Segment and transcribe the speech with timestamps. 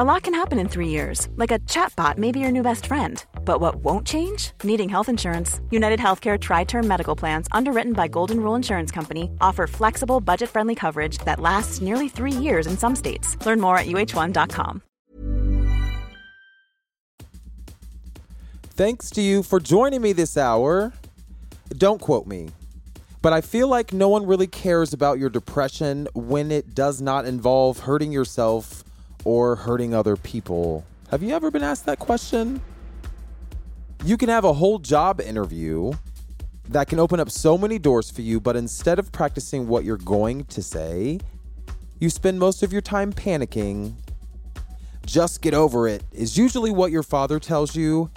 [0.00, 2.86] A lot can happen in three years, like a chatbot may be your new best
[2.86, 3.24] friend.
[3.44, 4.52] But what won't change?
[4.62, 5.60] Needing health insurance.
[5.72, 10.50] United Healthcare Tri Term Medical Plans, underwritten by Golden Rule Insurance Company, offer flexible, budget
[10.50, 13.36] friendly coverage that lasts nearly three years in some states.
[13.44, 14.82] Learn more at uh1.com.
[18.76, 20.92] Thanks to you for joining me this hour.
[21.76, 22.50] Don't quote me,
[23.20, 27.26] but I feel like no one really cares about your depression when it does not
[27.26, 28.84] involve hurting yourself
[29.28, 30.86] or hurting other people.
[31.10, 32.62] Have you ever been asked that question?
[34.02, 35.92] You can have a whole job interview
[36.70, 39.98] that can open up so many doors for you, but instead of practicing what you're
[39.98, 41.20] going to say,
[41.98, 43.96] you spend most of your time panicking.
[45.04, 48.10] Just get over it is usually what your father tells you.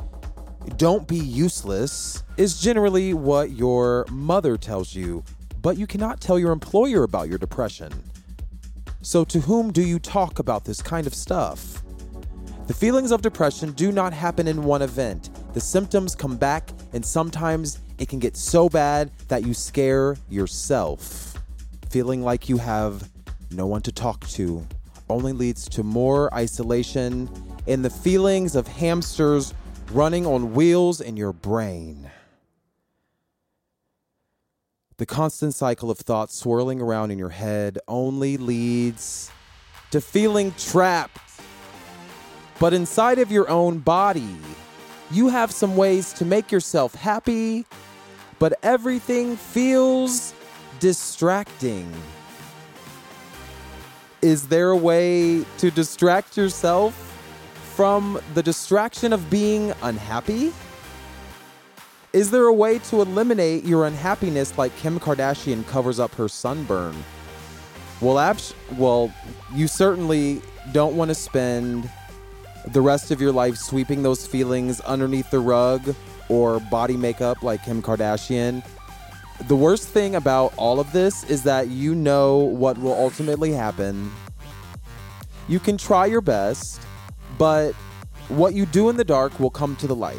[0.78, 5.26] Don't be useless is generally what your mother tells you,
[5.62, 7.92] but you cannot tell your employer about your depression.
[9.04, 11.82] So, to whom do you talk about this kind of stuff?
[12.68, 15.32] The feelings of depression do not happen in one event.
[15.54, 21.42] The symptoms come back, and sometimes it can get so bad that you scare yourself.
[21.90, 23.10] Feeling like you have
[23.50, 24.66] no one to talk to
[25.10, 27.30] only leads to more isolation
[27.68, 29.54] and the feelings of hamsters
[29.92, 32.10] running on wheels in your brain.
[35.02, 39.32] The constant cycle of thoughts swirling around in your head only leads
[39.90, 41.42] to feeling trapped.
[42.60, 44.38] But inside of your own body,
[45.10, 47.66] you have some ways to make yourself happy,
[48.38, 50.36] but everything feels
[50.80, 51.92] distracting.
[54.22, 56.94] Is there a way to distract yourself
[57.76, 60.54] from the distraction of being unhappy?
[62.14, 67.06] Is there a way to eliminate your unhappiness like Kim Kardashian covers up her sunburn?
[68.02, 69.14] Well, abs- well,
[69.54, 70.42] you certainly
[70.74, 71.90] don't want to spend
[72.68, 75.96] the rest of your life sweeping those feelings underneath the rug
[76.28, 78.62] or body makeup like Kim Kardashian.
[79.48, 84.12] The worst thing about all of this is that you know what will ultimately happen.
[85.48, 86.82] You can try your best,
[87.38, 87.72] but
[88.28, 90.18] what you do in the dark will come to the light.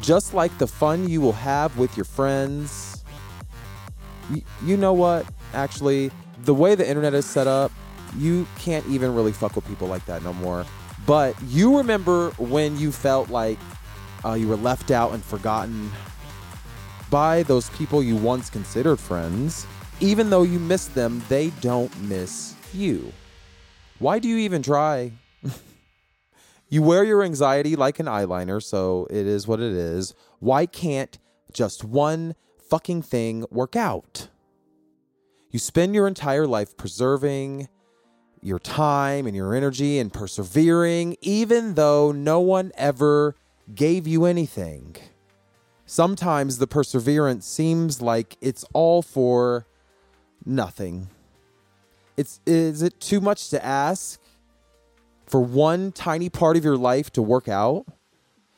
[0.00, 3.04] Just like the fun you will have with your friends.
[4.30, 5.26] Y- you know what?
[5.52, 6.10] Actually,
[6.44, 7.70] the way the internet is set up,
[8.16, 10.64] you can't even really fuck with people like that no more.
[11.06, 13.58] But you remember when you felt like
[14.24, 15.90] uh, you were left out and forgotten
[17.10, 19.66] by those people you once considered friends.
[20.00, 23.12] Even though you miss them, they don't miss you.
[23.98, 25.12] Why do you even try?
[26.70, 30.14] You wear your anxiety like an eyeliner, so it is what it is.
[30.38, 31.18] Why can't
[31.52, 32.36] just one
[32.68, 34.28] fucking thing work out?
[35.50, 37.68] You spend your entire life preserving
[38.40, 43.34] your time and your energy and persevering, even though no one ever
[43.74, 44.96] gave you anything.
[45.86, 49.66] Sometimes the perseverance seems like it's all for
[50.46, 51.08] nothing.
[52.16, 54.20] It's is it too much to ask
[55.30, 57.86] for one tiny part of your life to work out?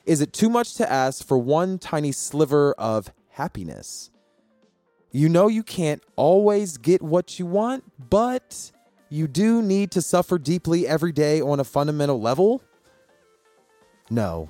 [0.07, 4.11] Is it too much to ask for one tiny sliver of happiness?
[5.11, 8.73] You know you can't always get what you want, but
[9.11, 12.63] you do need to suffer deeply every day on a fundamental level?
[14.09, 14.49] No.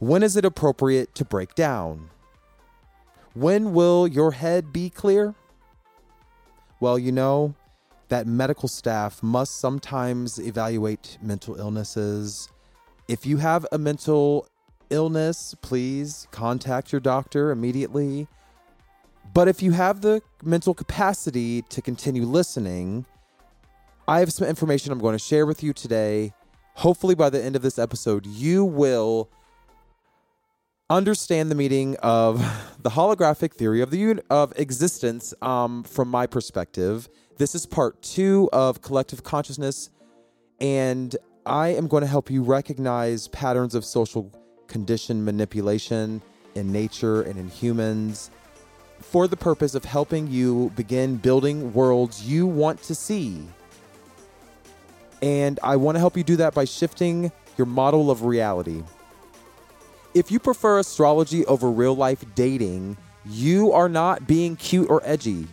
[0.00, 2.10] When is it appropriate to break down?
[3.34, 5.36] When will your head be clear?
[6.80, 7.54] Well, you know,
[8.08, 12.48] that medical staff must sometimes evaluate mental illnesses.
[13.06, 14.48] If you have a mental
[14.90, 18.26] illness, please contact your doctor immediately.
[19.34, 23.04] But if you have the mental capacity to continue listening,
[24.06, 26.32] I have some information I'm going to share with you today.
[26.78, 29.28] hopefully by the end of this episode, you will
[30.88, 32.38] understand the meaning of
[32.82, 37.08] the holographic theory of the un- of existence um, from my perspective.
[37.38, 39.90] This is part two of collective consciousness,
[40.60, 41.14] and
[41.46, 44.32] I am going to help you recognize patterns of social
[44.66, 46.20] condition manipulation
[46.56, 48.32] in nature and in humans
[48.98, 53.46] for the purpose of helping you begin building worlds you want to see.
[55.22, 58.82] And I want to help you do that by shifting your model of reality.
[60.12, 65.46] If you prefer astrology over real life dating, you are not being cute or edgy.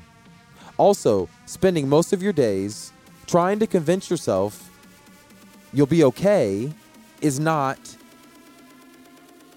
[0.77, 2.92] Also, spending most of your days
[3.27, 4.69] trying to convince yourself
[5.74, 6.72] you'll be okay
[7.22, 7.77] is not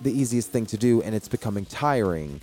[0.00, 2.40] the easiest thing to do, and it's becoming tiring.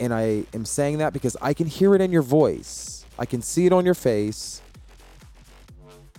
[0.00, 3.42] And I am saying that because I can hear it in your voice, I can
[3.42, 4.62] see it on your face.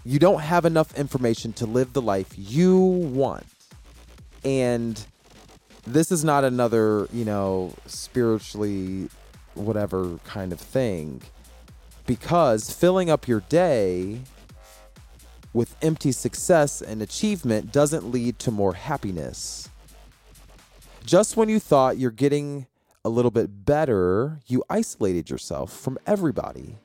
[0.06, 3.46] You don't have enough information to live the life you want.
[4.44, 5.02] And
[5.86, 9.10] this is not another, you know, spiritually
[9.56, 11.22] whatever kind of thing.
[12.10, 14.22] Because filling up your day
[15.54, 19.70] with empty success and achievement doesn't lead to more happiness.
[21.06, 22.66] Just when you thought you're getting
[23.06, 26.78] a little bit better, you isolated yourself from everybody.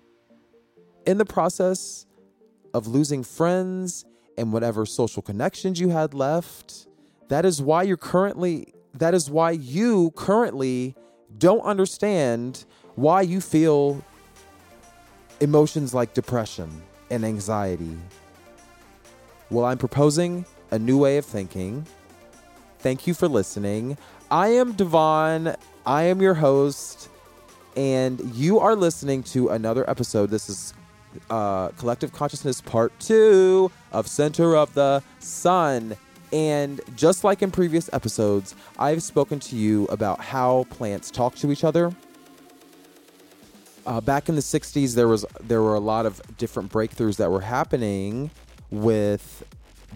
[1.07, 2.05] In the process
[2.75, 4.05] of losing friends
[4.37, 6.87] and whatever social connections you had left,
[7.29, 10.95] that is why you're currently that is why you currently
[11.39, 14.05] don't understand why you feel
[15.45, 17.97] emotions like depression and anxiety.
[19.51, 21.87] Well, I'm proposing a new way of thinking.
[22.81, 23.97] Thank you for listening.
[24.31, 25.55] I am Devon.
[25.87, 27.11] I am your host,
[27.77, 30.31] and you are listening to another episode.
[30.31, 30.73] This is
[31.29, 35.95] uh, Collective Consciousness Part 2 of Center of the Sun.
[36.33, 41.53] And just like in previous episodes, I've spoken to you about how plants talk to
[41.53, 41.93] each other.
[43.87, 47.31] Uh, back in the 60s, there was there were a lot of different breakthroughs that
[47.31, 48.31] were happening
[48.71, 49.45] with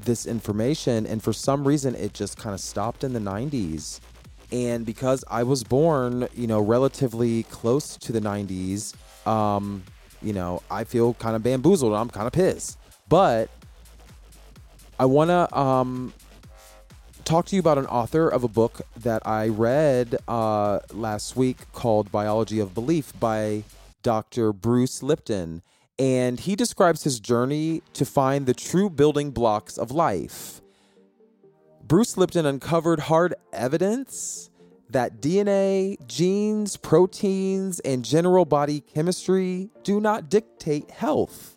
[0.05, 4.01] this information, and for some reason, it just kind of stopped in the 90s.
[4.51, 8.95] And because I was born, you know, relatively close to the 90s,
[9.27, 9.83] um,
[10.23, 11.93] you know, I feel kind of bamboozled.
[11.93, 13.51] I'm kind of pissed, but
[14.99, 16.13] I want to um,
[17.25, 21.59] talk to you about an author of a book that I read uh, last week
[21.73, 23.65] called Biology of Belief by
[24.03, 24.53] Dr.
[24.53, 25.63] Bruce Lipton.
[25.99, 30.61] And he describes his journey to find the true building blocks of life.
[31.83, 34.51] Bruce Lipton uncovered hard evidence
[34.91, 41.57] that DNA, genes, proteins, and general body chemistry do not dictate health.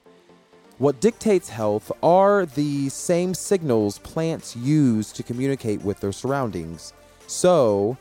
[0.78, 6.94] What dictates health are the same signals plants use to communicate with their surroundings.
[7.28, 7.98] So,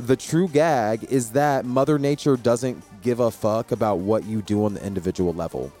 [0.00, 4.64] the true gag is that Mother Nature doesn't give a fuck about what you do
[4.64, 5.72] on the individual level.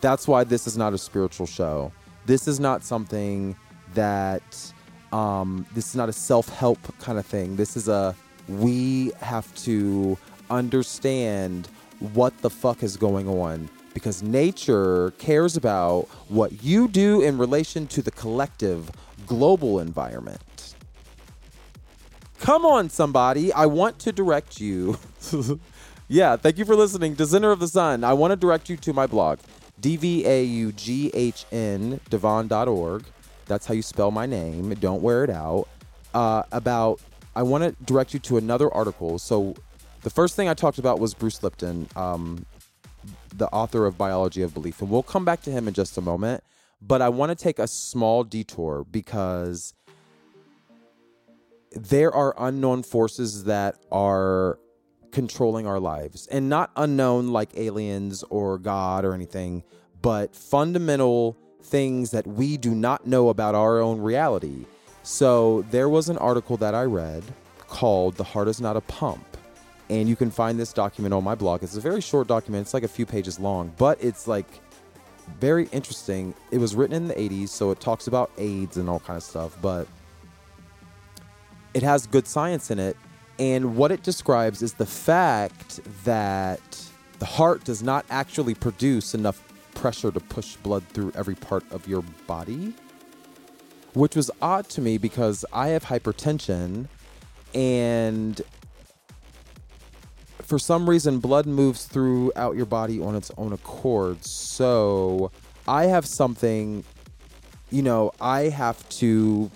[0.00, 1.92] That's why this is not a spiritual show.
[2.26, 3.56] This is not something
[3.94, 4.72] that,
[5.12, 7.56] um, this is not a self help kind of thing.
[7.56, 8.14] This is a,
[8.48, 10.18] we have to
[10.50, 11.68] understand
[12.14, 17.86] what the fuck is going on because nature cares about what you do in relation
[17.86, 18.90] to the collective
[19.26, 20.40] global environment.
[22.42, 23.52] Come on, somebody.
[23.52, 24.98] I want to direct you.
[26.08, 28.02] yeah, thank you for listening to Center of the Sun.
[28.02, 29.38] I want to direct you to my blog,
[29.78, 30.80] D-V-A-U-G-H-N,
[32.10, 33.04] dvaughn.org.
[33.46, 34.74] That's how you spell my name.
[34.74, 35.68] Don't wear it out.
[36.12, 37.00] Uh, about,
[37.36, 39.20] I want to direct you to another article.
[39.20, 39.54] So
[40.00, 42.44] the first thing I talked about was Bruce Lipton, um,
[43.32, 44.82] the author of Biology of Belief.
[44.82, 46.42] And we'll come back to him in just a moment.
[46.84, 49.74] But I want to take a small detour because
[51.74, 54.58] there are unknown forces that are
[55.12, 59.62] controlling our lives and not unknown like aliens or God or anything,
[60.00, 64.66] but fundamental things that we do not know about our own reality.
[65.02, 67.22] So there was an article that I read
[67.58, 69.24] called The Heart is Not a Pump.
[69.90, 71.62] And you can find this document on my blog.
[71.62, 74.46] It's a very short document, it's like a few pages long, but it's like
[75.38, 76.34] very interesting.
[76.50, 79.22] It was written in the 80s, so it talks about AIDS and all kind of
[79.22, 79.86] stuff, but
[81.74, 82.96] it has good science in it.
[83.38, 86.60] And what it describes is the fact that
[87.18, 89.42] the heart does not actually produce enough
[89.74, 92.74] pressure to push blood through every part of your body,
[93.94, 96.88] which was odd to me because I have hypertension
[97.54, 98.40] and
[100.42, 104.24] for some reason blood moves throughout your body on its own accord.
[104.24, 105.30] So
[105.66, 106.84] I have something
[107.72, 109.50] you know, I have to,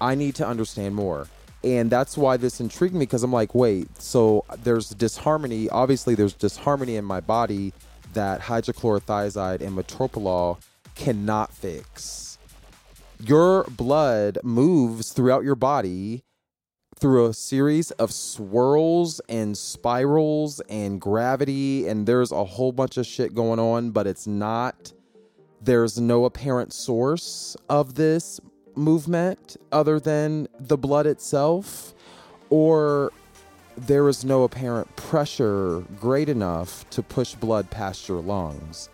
[0.00, 1.26] I need to understand more.
[1.64, 5.68] And that's why this intrigued me because I'm like, wait, so there's disharmony.
[5.70, 7.72] Obviously, there's disharmony in my body
[8.14, 10.60] that hydrochlorothiazide and metoprolol
[10.94, 12.38] cannot fix.
[13.20, 16.22] Your blood moves throughout your body
[16.98, 23.06] through a series of swirls and spirals and gravity, and there's a whole bunch of
[23.06, 24.92] shit going on, but it's not,
[25.60, 28.40] there's no apparent source of this
[28.78, 31.94] movement other than the blood itself,
[32.50, 33.12] or
[33.76, 38.88] there is no apparent pressure great enough to push blood past your lungs.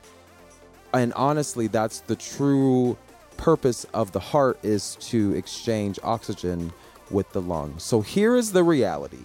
[0.93, 2.97] And honestly, that's the true
[3.37, 6.73] purpose of the heart is to exchange oxygen
[7.11, 7.83] with the lungs.
[7.83, 9.19] So here is the reality.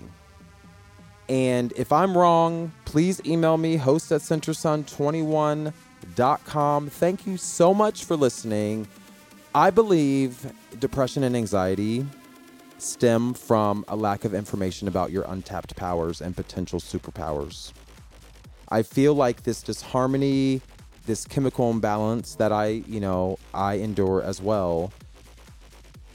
[1.28, 6.90] And if I'm wrong, please email me, host at centersun21.com.
[6.90, 8.88] Thank you so much for listening.
[9.56, 12.06] I believe depression and anxiety
[12.78, 17.74] stem from a lack of information about your untapped powers and potential superpowers.
[18.70, 20.62] I feel like this disharmony,
[21.08, 24.94] this chemical imbalance that I, you know, I endure as well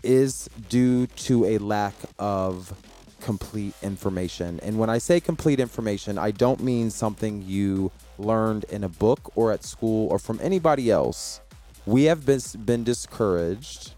[0.05, 2.73] is due to a lack of
[3.21, 4.61] complete information.
[4.61, 9.33] And when I say complete information, I don't mean something you learned in a book
[9.35, 11.41] or at school or from anybody else.
[11.87, 13.93] We have been, been discouraged,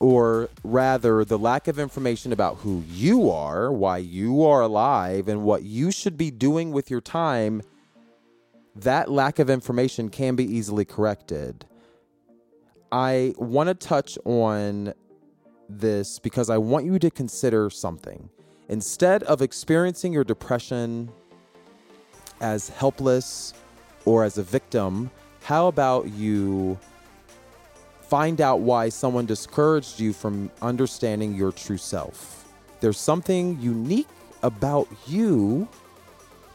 [0.00, 5.42] or rather, the lack of information about who you are, why you are alive, and
[5.42, 7.62] what you should be doing with your time.
[8.76, 11.64] That lack of information can be easily corrected.
[12.92, 14.94] I want to touch on
[15.68, 18.30] this because I want you to consider something.
[18.68, 21.10] Instead of experiencing your depression
[22.40, 23.54] as helpless
[24.04, 25.10] or as a victim,
[25.48, 26.78] how about you
[28.02, 32.44] find out why someone discouraged you from understanding your true self?
[32.80, 34.10] There's something unique
[34.42, 35.66] about you,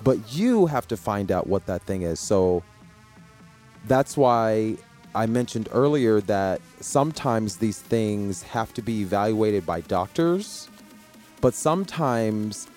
[0.04, 2.20] but you have to find out what that thing is.
[2.20, 2.62] So
[3.88, 4.78] that's why
[5.16, 10.70] I mentioned earlier that sometimes these things have to be evaluated by doctors,
[11.42, 12.68] but sometimes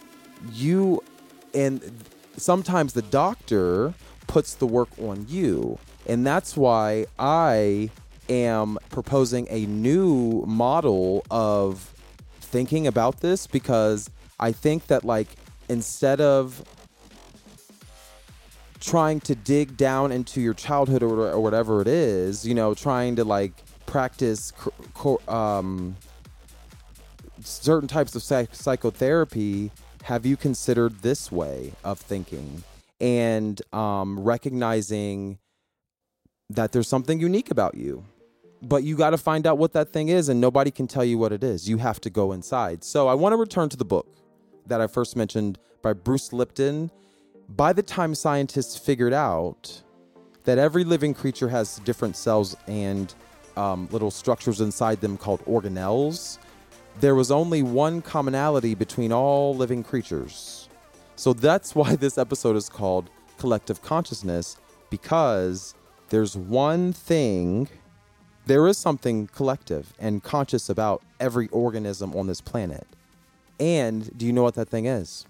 [0.50, 1.04] you
[1.52, 2.02] and
[2.38, 3.92] sometimes the doctor
[4.28, 5.78] puts the work on you.
[6.08, 7.90] And that's why I
[8.28, 11.92] am proposing a new model of
[12.40, 15.28] thinking about this because I think that, like,
[15.68, 16.64] instead of
[18.80, 23.16] trying to dig down into your childhood or, or whatever it is, you know, trying
[23.16, 23.52] to like
[23.86, 24.52] practice
[25.26, 25.96] um,
[27.40, 29.72] certain types of psych- psychotherapy,
[30.04, 32.62] have you considered this way of thinking?
[33.00, 35.38] And um, recognizing
[36.50, 38.04] that there's something unique about you?
[38.62, 41.18] But you got to find out what that thing is, and nobody can tell you
[41.18, 41.68] what it is.
[41.68, 42.84] You have to go inside.
[42.84, 44.06] So I want to return to the book
[44.66, 46.90] that I first mentioned by Bruce Lipton
[47.48, 49.82] by the time scientists figured out
[50.44, 53.14] that every living creature has different cells and
[53.56, 56.38] um, little structures inside them called organelles,
[57.00, 60.68] there was only one commonality between all living creatures.
[61.14, 64.56] So that's why this episode is called Collective Consciousness,
[64.90, 65.74] because
[66.08, 67.68] there's one thing,
[68.46, 72.86] there is something collective and conscious about every organism on this planet.
[73.58, 75.26] And do you know what that thing is?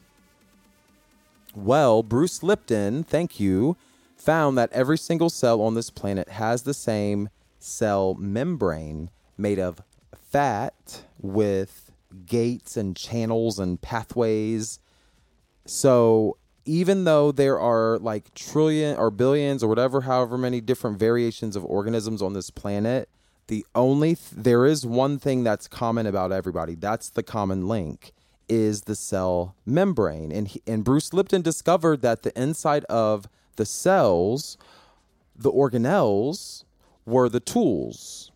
[1.54, 3.76] Well, Bruce Lipton, thank you,
[4.16, 9.80] found that every single cell on this planet has the same cell membrane made of
[10.14, 11.90] fat with
[12.26, 14.78] gates and channels and pathways.
[15.64, 21.56] So even though there are like trillion or billions or whatever, however many different variations
[21.56, 23.08] of organisms on this planet,
[23.46, 26.74] the only th- there is one thing that's common about everybody.
[26.74, 28.12] That's the common link
[28.48, 30.32] is the cell membrane.
[30.32, 34.58] And, he, and Bruce Lipton discovered that the inside of the cells,
[35.34, 36.64] the organelles,
[37.04, 38.32] were the tools,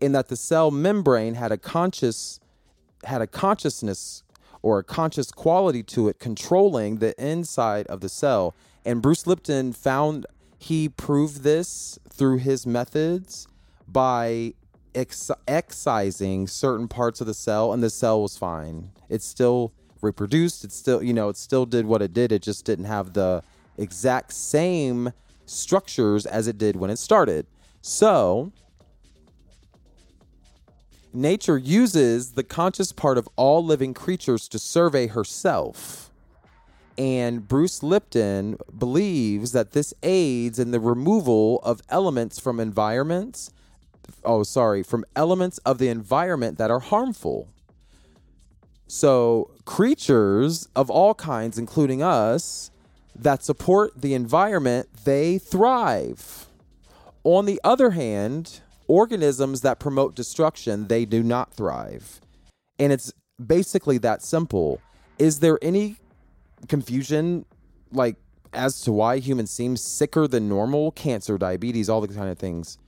[0.00, 2.40] and that the cell membrane had a conscious
[3.04, 4.24] had a consciousness
[4.62, 8.54] or a conscious quality to it controlling the inside of the cell.
[8.84, 10.26] And Bruce Lipton found
[10.58, 13.46] he proved this through his methods
[13.86, 14.54] by
[14.94, 18.90] ex- excising certain parts of the cell, and the cell was fine.
[19.08, 20.64] It still reproduced.
[20.64, 22.32] It still, you know, it still did what it did.
[22.32, 23.42] It just didn't have the
[23.76, 25.12] exact same
[25.46, 27.46] structures as it did when it started.
[27.80, 28.52] So,
[31.12, 36.10] nature uses the conscious part of all living creatures to survey herself.
[36.96, 43.52] And Bruce Lipton believes that this aids in the removal of elements from environments
[44.24, 47.48] oh, sorry, from elements of the environment that are harmful.
[48.86, 52.70] So, creatures of all kinds, including us,
[53.14, 56.46] that support the environment, they thrive.
[57.24, 62.20] On the other hand, organisms that promote destruction, they do not thrive.
[62.78, 63.12] And it's
[63.44, 64.80] basically that simple.
[65.18, 65.96] Is there any
[66.68, 67.44] confusion
[67.92, 68.16] like
[68.52, 72.78] as to why humans seem sicker than normal, cancer, diabetes, all the kind of things?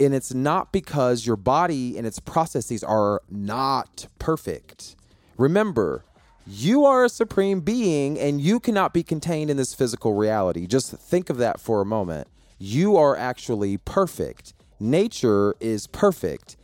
[0.00, 4.96] And it's not because your body and its processes are not perfect.
[5.36, 6.04] Remember,
[6.46, 10.66] you are a supreme being and you cannot be contained in this physical reality.
[10.66, 12.28] Just think of that for a moment.
[12.58, 14.52] You are actually perfect.
[14.84, 16.58] Nature is perfect.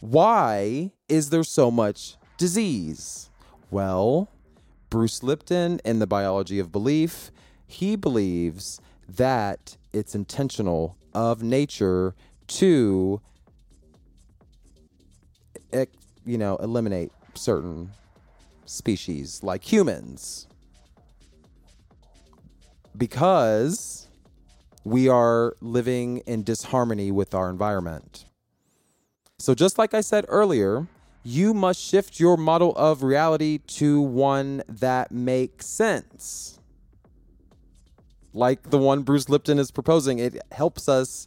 [0.00, 3.30] Why is there so much disease?
[3.70, 4.28] Well,
[4.90, 7.30] Bruce Lipton in The Biology of Belief,
[7.66, 12.14] he believes that it's intentional of nature
[12.48, 13.22] to
[16.26, 17.90] you know eliminate certain
[18.66, 20.48] species like humans
[22.98, 24.03] because
[24.84, 28.26] we are living in disharmony with our environment.
[29.38, 30.86] So, just like I said earlier,
[31.24, 36.60] you must shift your model of reality to one that makes sense.
[38.34, 41.26] Like the one Bruce Lipton is proposing, it helps us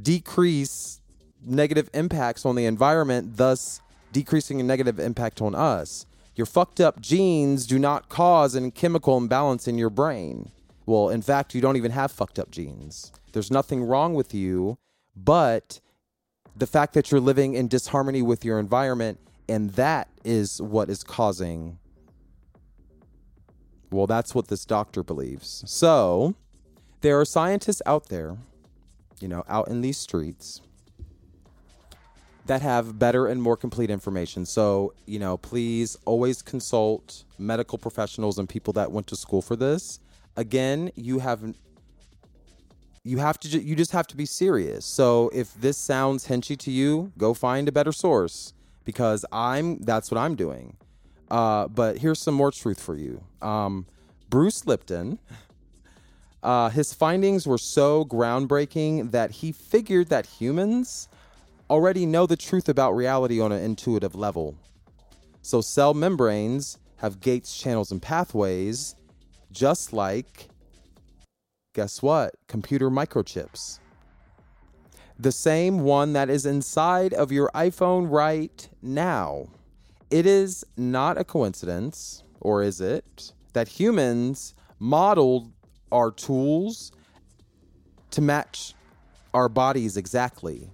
[0.00, 1.00] decrease
[1.44, 3.80] negative impacts on the environment, thus
[4.12, 6.06] decreasing a negative impact on us.
[6.36, 10.50] Your fucked up genes do not cause a chemical imbalance in your brain.
[10.86, 13.12] Well, in fact, you don't even have fucked up genes.
[13.32, 14.78] There's nothing wrong with you,
[15.14, 15.80] but
[16.56, 21.02] the fact that you're living in disharmony with your environment, and that is what is
[21.02, 21.78] causing.
[23.90, 25.62] Well, that's what this doctor believes.
[25.66, 26.34] So,
[27.00, 28.36] there are scientists out there,
[29.20, 30.62] you know, out in these streets
[32.46, 34.44] that have better and more complete information.
[34.44, 39.56] So, you know, please always consult medical professionals and people that went to school for
[39.56, 40.00] this.
[40.36, 41.54] Again, you have
[43.04, 44.84] you have to you just have to be serious.
[44.84, 50.10] So, if this sounds henchy to you, go find a better source because I'm that's
[50.10, 50.76] what I'm doing.
[51.30, 53.24] Uh, but here's some more truth for you.
[53.40, 53.86] Um,
[54.28, 55.18] Bruce Lipton,
[56.42, 61.08] uh, his findings were so groundbreaking that he figured that humans
[61.70, 64.56] already know the truth about reality on an intuitive level.
[65.42, 68.94] So, cell membranes have gates, channels, and pathways,
[69.52, 70.48] just like,
[71.74, 72.34] guess what?
[72.48, 73.78] Computer microchips.
[75.18, 79.48] The same one that is inside of your iPhone right now.
[80.10, 85.52] It is not a coincidence, or is it, that humans modeled
[85.90, 86.92] our tools
[88.10, 88.74] to match
[89.32, 90.70] our bodies exactly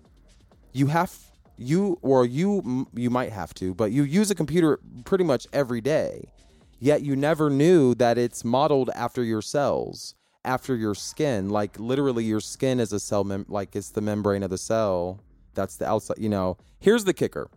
[0.73, 1.17] you have
[1.57, 5.81] you or you you might have to, but you use a computer pretty much every
[5.81, 6.31] day.
[6.79, 10.15] Yet you never knew that it's modeled after your cells,
[10.45, 11.51] after your skin.
[11.51, 15.21] Like literally, your skin is a cell, mem- like it's the membrane of the cell.
[15.55, 16.19] That's the outside.
[16.19, 16.57] You know.
[16.81, 17.51] Here's the kicker.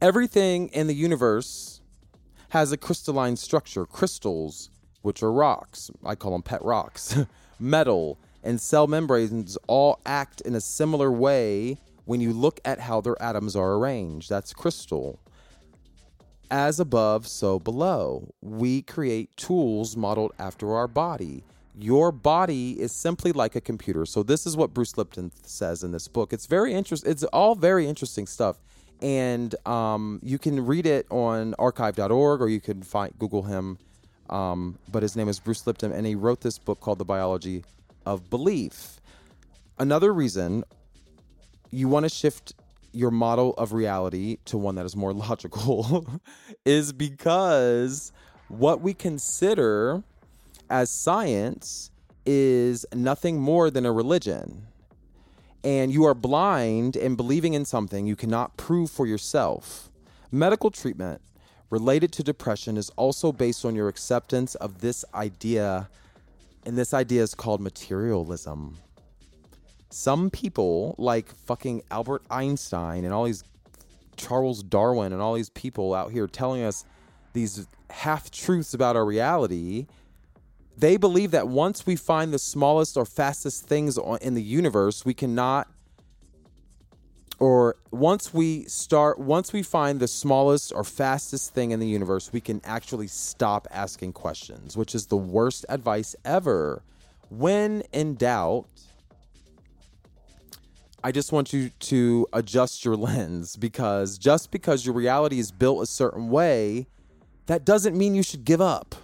[0.00, 1.80] Everything in the universe
[2.50, 3.86] has a crystalline structure.
[3.86, 4.68] Crystals,
[5.00, 7.16] which are rocks, I call them pet rocks.
[7.58, 13.00] Metal, and cell membranes all act in a similar way when you look at how
[13.00, 14.28] their atoms are arranged.
[14.28, 15.18] That's crystal.
[16.50, 18.34] As above, so below.
[18.40, 21.42] We create tools modeled after our body.
[21.76, 24.06] Your body is simply like a computer.
[24.06, 26.32] So this is what Bruce Lipton says in this book.
[26.32, 27.10] It's very interesting.
[27.10, 28.58] It's all very interesting stuff,
[29.02, 33.78] and um, you can read it on archive.org or you can find Google him.
[34.30, 37.64] Um, but his name is Bruce Lipton, and he wrote this book called The Biology
[38.06, 39.00] of belief.
[39.78, 40.64] Another reason
[41.70, 42.54] you want to shift
[42.94, 46.06] your model of reality to one that is more logical
[46.64, 48.12] is because
[48.48, 50.02] what we consider
[50.70, 51.90] as science
[52.26, 54.66] is nothing more than a religion.
[55.62, 59.90] And you are blind in believing in something you cannot prove for yourself.
[60.30, 61.20] Medical treatment
[61.70, 65.88] related to depression is also based on your acceptance of this idea
[66.66, 68.78] and this idea is called materialism.
[69.94, 73.44] Some people, like fucking Albert Einstein and all these
[74.16, 76.84] Charles Darwin and all these people out here telling us
[77.32, 79.86] these half truths about our reality,
[80.76, 85.14] they believe that once we find the smallest or fastest things in the universe, we
[85.14, 85.68] cannot
[87.38, 92.32] or once we start once we find the smallest or fastest thing in the universe
[92.32, 96.82] we can actually stop asking questions which is the worst advice ever.
[97.28, 98.66] When in doubt
[101.06, 105.82] I just want you to adjust your lens because just because your reality is built
[105.82, 106.86] a certain way,
[107.44, 108.94] that doesn't mean you should give up.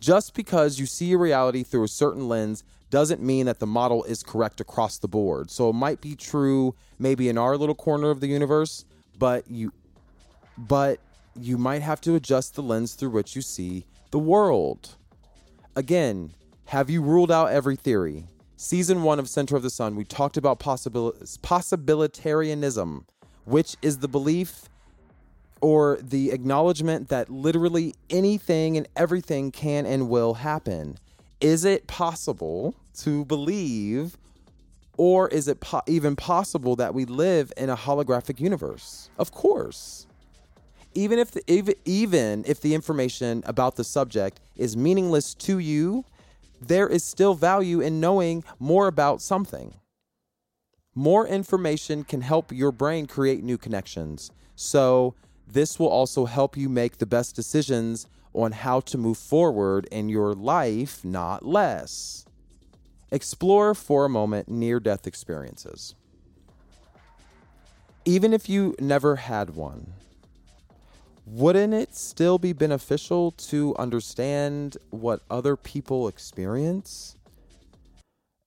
[0.00, 4.04] Just because you see your reality through a certain lens doesn't mean that the model
[4.04, 5.50] is correct across the board.
[5.50, 8.86] So it might be true maybe in our little corner of the universe,
[9.18, 9.70] but you
[10.56, 10.98] but
[11.38, 14.96] you might have to adjust the lens through which you see the world.
[15.76, 16.32] Again,
[16.64, 18.24] have you ruled out every theory?
[18.62, 23.04] Season 1 of Center of the Sun, we talked about possibil- possibilitarianism,
[23.46, 24.68] which is the belief
[25.62, 30.98] or the acknowledgement that literally anything and everything can and will happen.
[31.40, 34.18] Is it possible to believe,
[34.98, 39.08] or is it po- even possible that we live in a holographic universe?
[39.16, 40.06] Of course.
[40.92, 46.04] Even if the, even if the information about the subject is meaningless to you,
[46.60, 49.74] there is still value in knowing more about something.
[50.94, 54.30] More information can help your brain create new connections.
[54.56, 55.14] So,
[55.46, 60.08] this will also help you make the best decisions on how to move forward in
[60.08, 62.24] your life, not less.
[63.10, 65.94] Explore for a moment near death experiences.
[68.04, 69.94] Even if you never had one,
[71.30, 77.14] wouldn't it still be beneficial to understand what other people experience?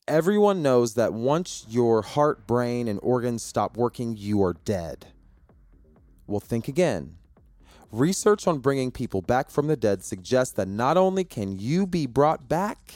[0.06, 5.06] Everyone knows that once your heart, brain, and organs stop working, you are dead.
[6.28, 7.16] Well, think again.
[7.90, 12.06] Research on bringing people back from the dead suggests that not only can you be
[12.06, 12.96] brought back,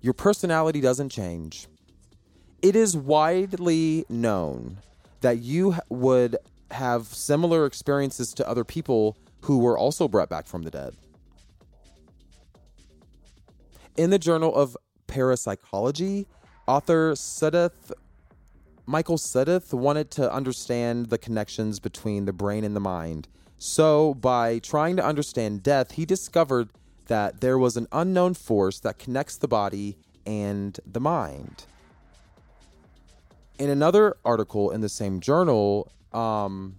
[0.00, 1.66] your personality doesn't change.
[2.62, 4.78] It is widely known
[5.20, 6.36] that you would
[6.70, 10.94] have similar experiences to other people who were also brought back from the dead.
[13.96, 14.76] In the Journal of
[15.06, 16.26] Parapsychology,
[16.66, 17.92] author Suddath
[18.88, 23.26] Michael Suddath wanted to understand the connections between the brain and the mind.
[23.58, 26.68] So, by trying to understand death, he discovered
[27.08, 31.66] that there was an unknown force that connects the body and the mind.
[33.58, 36.76] In another article in the same journal, um,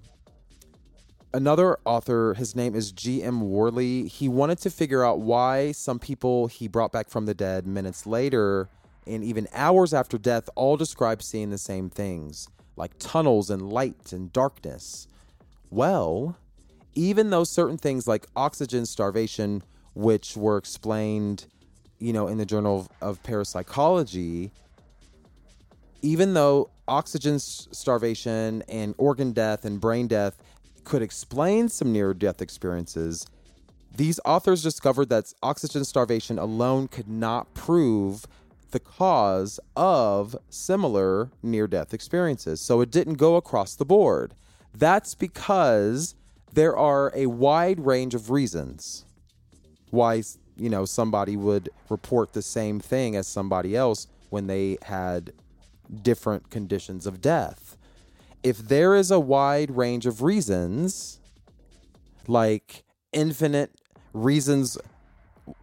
[1.34, 3.42] another author, his name is G.M.
[3.50, 7.68] Worley, he wanted to figure out why some people he brought back from the dead
[7.68, 8.70] minutes later
[9.06, 14.12] and even hours after death all describe seeing the same things, like tunnels and light
[14.12, 15.08] and darkness.
[15.70, 16.38] Well,
[16.94, 21.46] even though certain things like oxygen starvation, which were explained,
[22.00, 24.52] you know, in the Journal of, of Parapsychology,
[26.08, 30.38] even though oxygen starvation and organ death and brain death
[30.86, 33.28] could explain some near death experiences,
[33.94, 38.26] these authors discovered that oxygen starvation alone could not prove
[38.72, 42.62] the cause of similar near death experiences.
[42.62, 44.34] So it didn't go across the board.
[44.74, 46.16] That's because
[46.54, 49.04] there are a wide range of reasons
[49.90, 50.24] why
[50.56, 55.34] you know somebody would report the same thing as somebody else when they had
[56.04, 57.78] different conditions of death.
[58.44, 61.20] If there is a wide range of reasons,
[62.28, 63.72] like infinite
[64.14, 64.78] reasons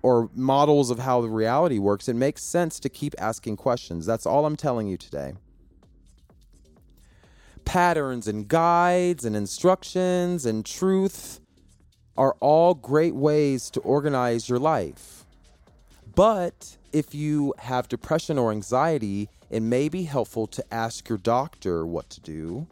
[0.03, 4.07] or models of how the reality works, it makes sense to keep asking questions.
[4.07, 5.35] That's all I'm telling you today.
[7.65, 11.41] Patterns and guides and instructions and truth
[12.17, 15.25] are all great ways to organize your life.
[16.15, 21.87] But if you have depression or anxiety, it may be helpful to ask your doctor
[21.87, 22.67] what to do,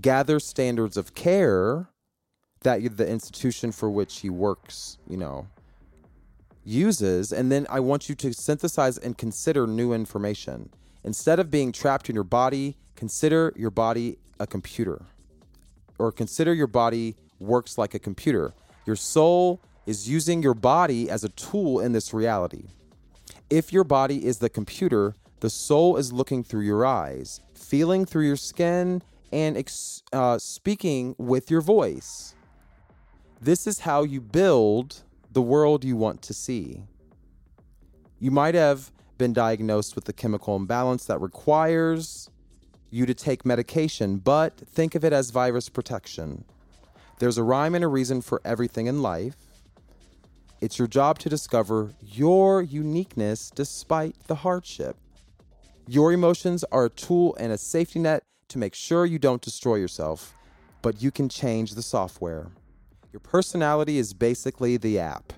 [0.00, 1.90] gather standards of care
[2.62, 5.46] that the institution for which he works, you know,
[6.64, 10.70] uses, and then I want you to synthesize and consider new information.
[11.04, 15.00] Instead of being trapped in your body, consider your body a computer,
[16.00, 18.54] or consider your body works like a computer.
[18.86, 22.64] Your soul is using your body as a tool in this reality.
[23.50, 28.26] If your body is the computer, the soul is looking through your eyes, feeling through
[28.26, 32.34] your skin, and ex- uh, speaking with your voice.
[33.40, 36.82] This is how you build the world you want to see.
[38.18, 42.30] You might have been diagnosed with a chemical imbalance that requires
[42.90, 46.44] you to take medication, but think of it as virus protection.
[47.18, 49.36] There's a rhyme and a reason for everything in life.
[50.60, 54.96] It's your job to discover your uniqueness despite the hardship.
[55.90, 59.76] Your emotions are a tool and a safety net to make sure you don't destroy
[59.76, 60.36] yourself,
[60.82, 62.48] but you can change the software.
[63.10, 65.32] Your personality is basically the app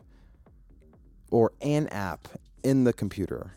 [1.30, 2.26] or an app
[2.64, 3.52] in the computer.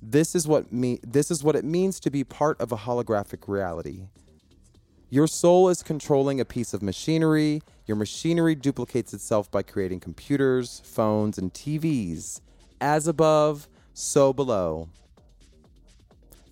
[0.00, 3.48] This is what me this is what it means to be part of a holographic
[3.48, 4.06] reality.
[5.10, 7.60] Your soul is controlling a piece of machinery.
[7.86, 12.40] Your machinery duplicates itself by creating computers, phones, and TVs.
[12.80, 14.88] As above, so below.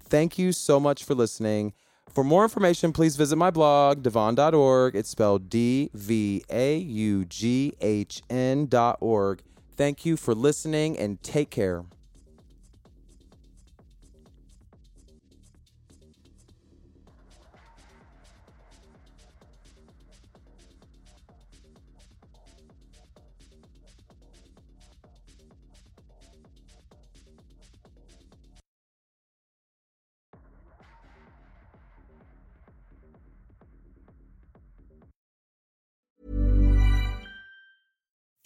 [0.09, 1.73] Thank you so much for listening.
[2.12, 4.95] For more information, please visit my blog, dvaughn.org.
[4.95, 9.43] It's spelled D V A U G H N.org.
[9.77, 11.85] Thank you for listening and take care.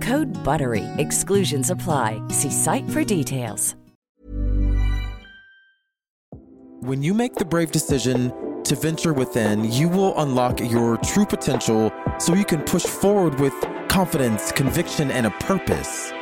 [0.00, 0.84] Code BUTTERY.
[0.98, 2.22] Exclusions apply.
[2.28, 3.74] See site for details.
[6.80, 8.32] When you make the brave decision
[8.62, 13.52] to venture within, you will unlock your true potential so you can push forward with
[13.88, 16.12] confidence, conviction, and a purpose.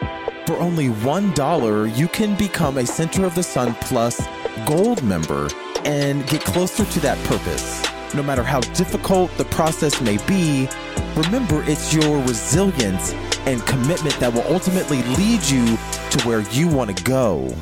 [0.47, 4.21] For only $1, you can become a Center of the Sun Plus
[4.65, 5.49] Gold member
[5.85, 7.96] and get closer to that purpose.
[8.15, 10.69] No matter how difficult the process may be,
[11.17, 13.13] remember it's your resilience
[13.47, 15.65] and commitment that will ultimately lead you
[16.11, 17.55] to where you want to go.